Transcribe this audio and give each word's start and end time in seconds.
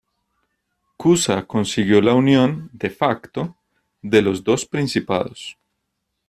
Cuza 0.97 1.45
consiguió 1.45 2.01
la 2.01 2.15
unión 2.15 2.71
"de 2.73 2.89
facto" 2.89 3.55
de 4.01 4.23
los 4.23 4.43
dos 4.43 4.65
principados. 4.65 5.59